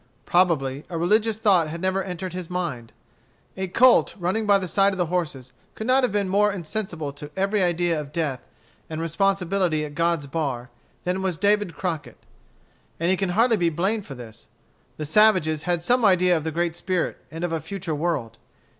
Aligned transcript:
Probably, 0.25 0.83
a 0.89 0.97
religious 0.97 1.37
thought 1.37 1.67
had 1.69 1.79
never 1.79 2.01
entered 2.03 2.33
his 2.33 2.49
mind. 2.49 2.91
A 3.55 3.67
colt 3.67 4.15
running 4.17 4.47
by 4.47 4.57
the 4.57 4.67
side 4.67 4.93
of 4.93 4.97
the 4.97 5.05
horses 5.13 5.53
could 5.75 5.85
not 5.85 6.01
have 6.01 6.11
been 6.11 6.27
more 6.27 6.51
insensible 6.51 7.13
to 7.13 7.29
every 7.37 7.61
idea 7.61 8.01
of 8.01 8.11
death, 8.11 8.41
and 8.89 8.99
responsibility 8.99 9.85
at 9.85 9.93
God's 9.93 10.25
bar, 10.25 10.71
than 11.03 11.21
was 11.21 11.37
David 11.37 11.75
Crockett. 11.75 12.17
And 12.99 13.11
he 13.11 13.15
can 13.15 13.29
be 13.29 13.33
hardly 13.35 13.69
blamed 13.69 14.07
for 14.07 14.15
this. 14.15 14.47
The 14.97 15.05
savages 15.05 15.63
had 15.69 15.83
some 15.83 16.03
idea 16.03 16.35
of 16.35 16.43
the 16.45 16.51
Great 16.51 16.75
Spirit 16.75 17.19
and 17.29 17.43
of 17.43 17.51
a 17.51 17.61
future 17.61 17.93
world. 17.93 18.39